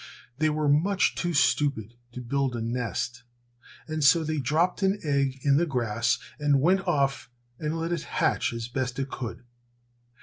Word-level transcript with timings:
They 0.39 0.49
were 0.49 0.67
much 0.67 1.13
too 1.13 1.35
stupid 1.35 1.93
to 2.13 2.21
build 2.21 2.55
a 2.55 2.61
nest, 2.63 3.21
and 3.87 4.03
so 4.03 4.23
they 4.23 4.39
dropped 4.39 4.81
an 4.81 4.97
egg 5.03 5.37
in 5.43 5.57
the 5.57 5.67
grass 5.67 6.17
and 6.39 6.59
went 6.59 6.87
off 6.87 7.29
and 7.59 7.77
let 7.77 7.91
it 7.91 8.01
hatch 8.01 8.51
as 8.51 8.67
best 8.67 8.97
it 8.97 9.11
could. 9.11 9.43